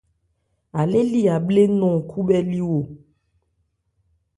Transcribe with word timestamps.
Á 0.79 0.81
lê 0.91 1.01
li 1.11 1.21
Abhle 1.37 1.63
nɔn 1.79 1.95
khúbhɛ́liwo. 2.09 2.77